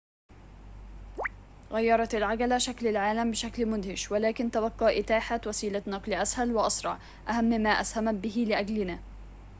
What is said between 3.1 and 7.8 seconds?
بشكل مدهش ولكن تبقى إتاحة وسيلة نقل أسهل وأسرع أهم ما